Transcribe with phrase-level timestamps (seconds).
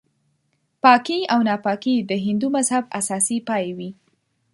[0.83, 3.89] پاکي او ناپاکي د هندو مذهب اساسي پایې وې.